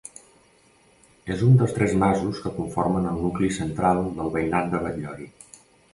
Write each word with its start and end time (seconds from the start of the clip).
És 1.35 1.43
un 1.47 1.59
dels 1.59 1.75
tres 1.75 1.93
masos 2.03 2.41
que 2.45 2.53
conformen 2.57 3.07
el 3.13 3.19
nucli 3.27 3.53
central 3.59 4.03
del 4.19 4.33
veïnat 4.39 4.73
de 4.73 4.85
Batllori. 4.87 5.29